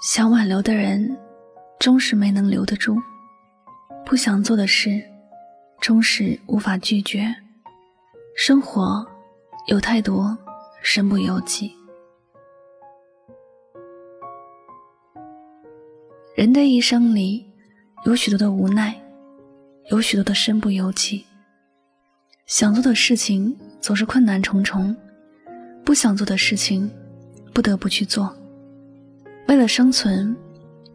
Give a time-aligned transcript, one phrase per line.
[0.00, 1.18] 想挽留的人，
[1.80, 2.94] 终是没能留得住；
[4.06, 5.02] 不想做的事，
[5.80, 7.34] 终是无法拒绝。
[8.36, 9.04] 生活
[9.66, 10.38] 有太多
[10.82, 11.74] 身不由己。
[16.36, 17.44] 人的一生里，
[18.04, 18.94] 有许多的无奈，
[19.90, 21.26] 有许多的身不由己。
[22.46, 24.94] 想做的事情总是困难重重，
[25.84, 26.88] 不想做的事情
[27.52, 28.32] 不得不去做。
[29.48, 30.36] 为了生存，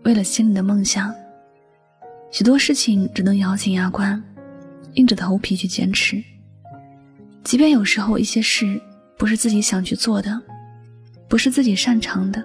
[0.04, 1.12] 为了心里的梦想，
[2.32, 4.24] 许多事情只能咬紧牙关，
[4.94, 6.24] 硬着头皮去坚持。
[7.44, 8.80] 即便有时候一些事
[9.18, 10.40] 不是自己想去做的，
[11.28, 12.44] 不是自己擅长的。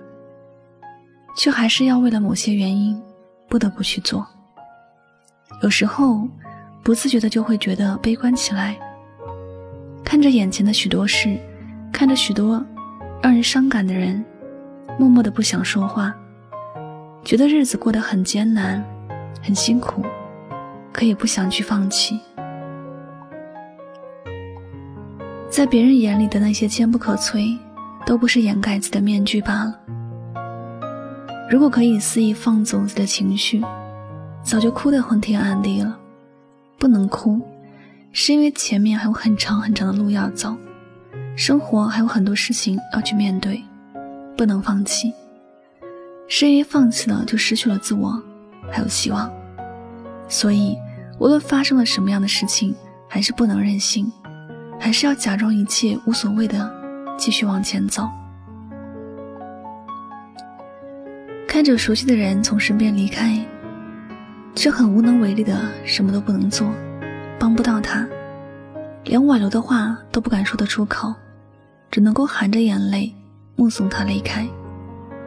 [1.37, 2.99] 却还是要为了某些原因，
[3.47, 4.27] 不得不去做。
[5.63, 6.27] 有时候，
[6.83, 8.75] 不自觉的就会觉得悲观起来，
[10.03, 11.39] 看着眼前的许多事，
[11.93, 12.65] 看着许多
[13.23, 14.25] 让人伤感的人，
[14.97, 16.15] 默默的不想说话，
[17.25, 18.85] 觉得日子过得很艰难，
[19.43, 20.05] 很辛苦，
[20.93, 22.19] 可也不想去放弃。
[25.51, 27.59] 在别人眼里的那些坚不可摧，
[28.07, 29.81] 都不是掩盖自己的面具罢了。
[31.51, 33.65] 如果可以肆意放纵自己的情绪，
[34.43, 35.99] 早就哭得昏天暗地了。
[36.79, 37.41] 不能哭，
[38.13, 40.55] 是因为前面还有很长很长的路要走，
[41.35, 43.63] 生活还有很多事情要去面对，
[44.39, 45.13] 不能放弃。
[46.29, 48.23] 是因为放弃了就失去了自我，
[48.71, 49.29] 还有希望。
[50.29, 50.77] 所以，
[51.19, 52.73] 无论发生了什么样的事情，
[53.09, 54.11] 还是不能任性，
[54.79, 56.71] 还是要假装一切无所谓的，
[57.19, 58.09] 继续往前走。
[61.49, 63.37] 看着熟悉的人从身边离开，
[64.55, 66.71] 却很无能为力的什么都不能做，
[67.41, 68.07] 帮不到他，
[69.03, 71.13] 连挽留的话都不敢说得出口，
[71.91, 73.13] 只能够含着眼泪
[73.59, 74.47] 目送他离开，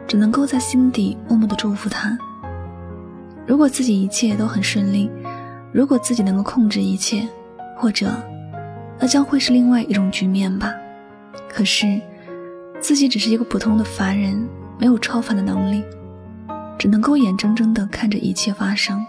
[0.08, 2.16] 只能够在心底默默的祝福他。
[3.46, 5.10] 如果自己一切都很顺利，
[5.70, 7.28] 如果自己能够控制一切，
[7.76, 8.10] 或者，
[8.98, 10.72] 那将会是另外一种局面吧。
[11.46, 12.00] 可是，
[12.80, 14.48] 自己只是一个普通的凡人，
[14.78, 15.84] 没有超凡的能力。
[16.78, 19.04] 只能够眼睁睁的看着一切发生。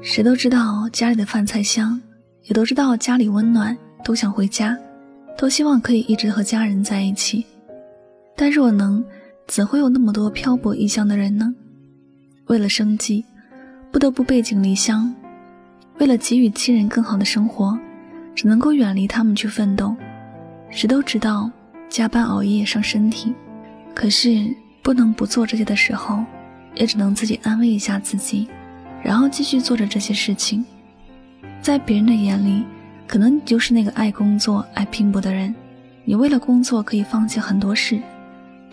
[0.00, 2.00] 谁都知道家里的饭菜香，
[2.44, 4.78] 也都知道家里温暖，都想回家，
[5.36, 7.44] 都希望可以一直和家人在一起。
[8.36, 9.04] 但若能，
[9.46, 11.54] 怎会有那么多漂泊异乡的人呢？
[12.46, 13.24] 为了生计，
[13.90, 15.12] 不得不背井离乡；
[15.98, 17.78] 为了给予亲人更好的生活，
[18.34, 19.94] 只能够远离他们去奋斗。
[20.70, 21.50] 谁都知道
[21.88, 23.34] 加班熬夜伤身体，
[23.94, 24.54] 可是。
[24.84, 26.22] 不能不做这些的时候，
[26.74, 28.46] 也只能自己安慰一下自己，
[29.02, 30.62] 然后继续做着这些事情。
[31.62, 32.66] 在别人的眼里，
[33.06, 35.54] 可能你就是那个爱工作、爱拼搏的人。
[36.04, 37.98] 你为了工作可以放弃很多事，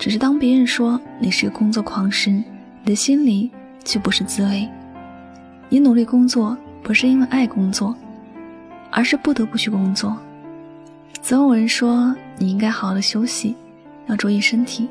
[0.01, 2.44] 只是当别人说你是个工作狂时，你
[2.85, 3.51] 的心里
[3.85, 4.67] 却不是滋味。
[5.69, 7.95] 你努力工作不是因为爱工作，
[8.89, 10.17] 而是不得不去工作。
[11.22, 13.56] 总有人说你应该好好的休息，
[14.07, 14.89] 要注意身体。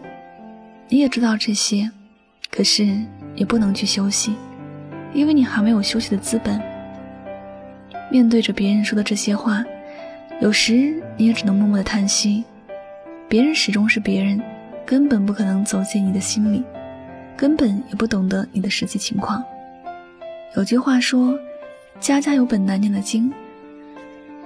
[0.88, 1.90] 你也知道这些，
[2.48, 2.86] 可是
[3.34, 4.36] 也不能去休息，
[5.12, 6.62] 因为你还没有休息的资本。
[8.12, 9.64] 面对着别人说的这些话，
[10.40, 12.44] 有时你也只能默默的叹息。
[13.28, 14.40] 别人始终是别人，
[14.90, 16.64] 根本不可能走进你的心里，
[17.36, 19.40] 根本也不懂得你的实际情况。
[20.56, 21.38] 有句话说
[22.00, 23.32] ：“家家有本难念的经。”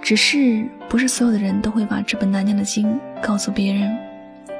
[0.04, 3.96] 只是不是所有的人都会把这本难念的经告诉别人，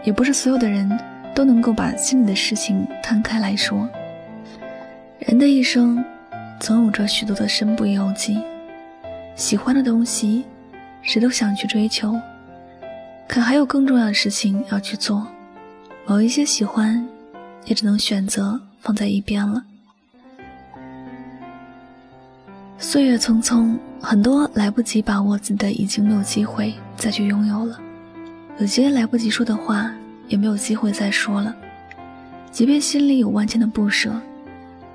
[0.05, 0.91] 也不是所有的人。
[1.35, 3.91] 都能够把心里的事情摊开来说。
[5.19, 6.03] 人的一生，
[6.61, 8.41] 总有着许多的身不由己。
[9.35, 10.45] 喜欢的东西，
[11.03, 12.17] 谁都想去追求，
[13.27, 15.27] 可还有更重要的事情要去做。
[16.07, 17.07] 某一些喜欢，
[17.67, 19.63] 也只能选择放在一边了。
[22.79, 27.81] 岁月匆匆，很多来不及把握自己的，已经没有机会再去拥有了。
[28.59, 29.93] 有些来不及说的话。
[30.27, 31.55] 也没有机会再说了。
[32.51, 34.11] 即便心里有万千的不舍，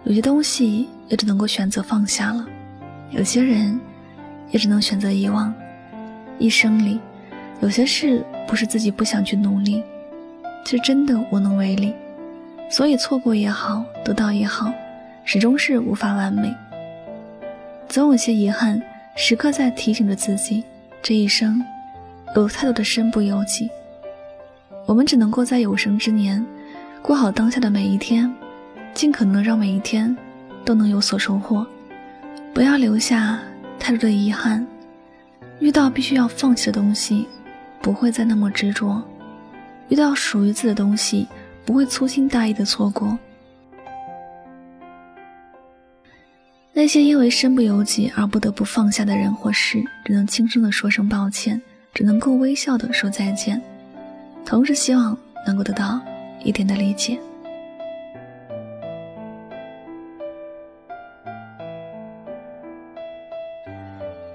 [0.03, 2.44] 有些东西也只能够选择放下了；
[3.12, 3.79] 有些人
[4.50, 5.53] 也只能选择遗忘。
[6.39, 7.00] 一生里，
[7.62, 9.83] 有些事不是自己不想去努力，
[10.65, 11.94] 却真的无能为力。
[12.69, 14.71] 所以错过也好，得到也好，
[15.23, 16.53] 始终是无法完美。
[17.88, 18.79] 总有些遗憾，
[19.15, 20.63] 时刻在提醒着自己：
[21.01, 21.63] 这一生
[22.35, 23.69] 有太多的身不由己。
[24.85, 26.45] 我们只能够在有生之年，
[27.01, 28.31] 过好当下的每一天，
[28.94, 30.15] 尽可能让每一天
[30.63, 31.65] 都能有所收获，
[32.53, 33.39] 不要留下
[33.79, 34.65] 太多的遗憾。
[35.59, 37.27] 遇到必须要放弃的东西，
[37.81, 39.01] 不会再那么执着；
[39.89, 41.27] 遇到属于自己的东西，
[41.65, 43.18] 不会粗心大意的错过。
[46.71, 51.62] 那些因为身不由己而不得不放下的人或事，只能轻声的说声抱歉，
[51.94, 53.62] 只能够微笑的说再见，
[54.45, 56.00] 同时希望能够得到
[56.44, 57.19] 一点的理解。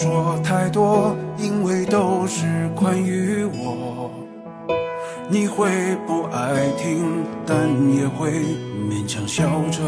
[0.00, 4.08] 说太多，因为都是关于我。
[5.28, 5.68] 你会
[6.06, 7.56] 不爱听，但
[7.92, 8.30] 也会
[8.88, 9.42] 勉强笑
[9.72, 9.82] 着。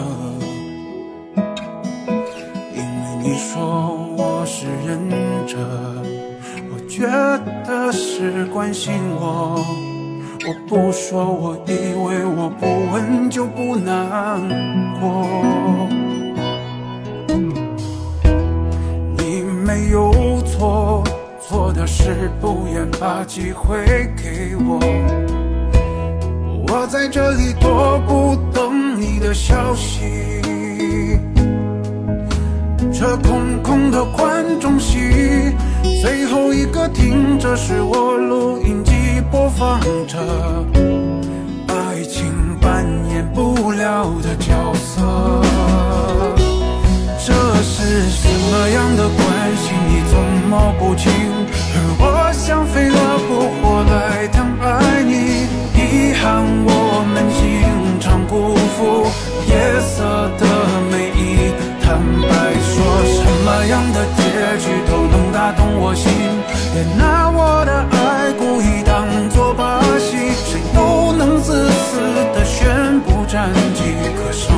[2.75, 5.09] 因为你说我是忍
[5.47, 5.57] 着，
[6.73, 7.07] 我觉
[7.65, 9.65] 得是关心我。
[10.45, 14.41] 我不说，我以为我不问就不难
[14.99, 15.89] 过。
[19.71, 21.05] 没有错，
[21.41, 23.79] 错的是不愿把机会
[24.17, 24.81] 给我。
[26.67, 30.41] 我在这里躲不等你的消息。
[32.93, 35.55] 这空空的观众席，
[36.03, 38.93] 最后一个听着是我录音机
[39.31, 39.79] 播放
[40.09, 40.19] 着，
[41.69, 42.25] 爱情
[42.61, 46.40] 扮演不了的角色。
[47.31, 49.23] 这是什么样的关
[49.63, 49.71] 系？
[49.87, 50.19] 你怎
[50.51, 51.13] 么不清？
[51.73, 53.29] 而我像飞蛾扑
[53.63, 55.47] 火来疼爱你，
[55.79, 57.41] 遗憾我们经
[58.01, 59.07] 常辜负
[59.47, 60.43] 夜色的
[60.91, 62.29] 美意，坦白
[62.59, 62.75] 说。
[63.07, 64.21] 什么样的结
[64.59, 66.11] 局都能打动我心，
[66.75, 72.01] 别拿我的爱故意当作把戏，谁都能自私
[72.35, 74.50] 的宣布战绩，可是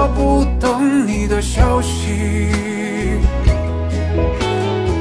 [0.00, 2.48] 我不等你的消息。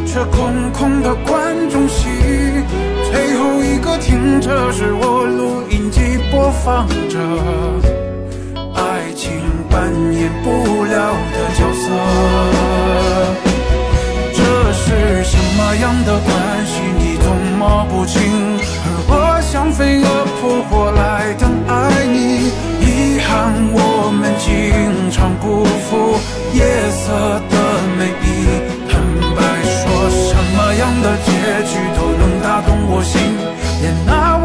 [0.06, 2.10] 这空空的观众席，
[3.10, 7.18] 最后一个停着是我录音机播放着，
[8.75, 9.31] 爱情
[9.69, 12.99] 扮演不了的角色。
[31.25, 31.31] 结
[31.66, 33.20] 局都能打动我心，
[33.82, 34.38] 连那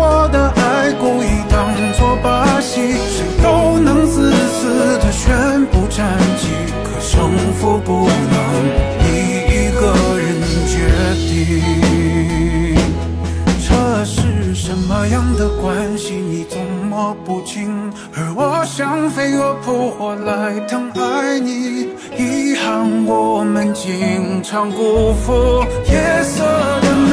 [14.96, 16.14] 那样的关系？
[16.14, 21.88] 你总摸不清，而我像飞蛾扑火来疼爱你。
[22.16, 26.44] 遗憾我们经常辜负夜色
[26.80, 27.12] 的美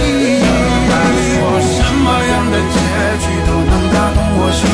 [0.00, 0.40] 丽。
[1.36, 2.76] 说什么样的结
[3.20, 4.64] 局都能打动我心，